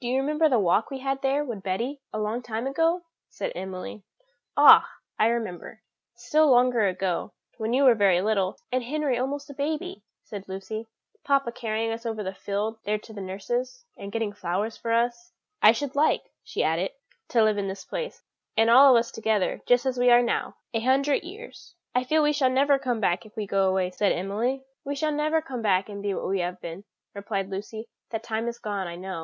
[0.00, 3.50] "Do you remember the walk we had there with Betty a long time ago?" said
[3.56, 4.04] Emily.
[4.56, 4.88] "Ah!
[5.18, 5.82] I can remember,
[6.14, 10.86] still longer ago, when you were very little, and Henry almost a baby," said Lucy,
[11.24, 15.72] "papa carrying us over the field there to nurse's, and getting flowers for us." "I
[15.72, 16.92] should like," she added,
[17.30, 18.22] "to live in this place,
[18.56, 22.22] and all of us together, just as we are now, a hundred years." "I feel
[22.22, 24.62] we shall never come back if we go away," said Emily.
[24.84, 26.84] "We shall never come back and be what we have been,"
[27.16, 29.20] replied Lucy; "that time is gone, I know.